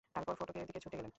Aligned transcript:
তারপর 0.15 0.33
ফটকের 0.35 0.65
দিকে 0.65 0.79
ছুটে 0.79 0.95
গেলেন। 0.95 1.09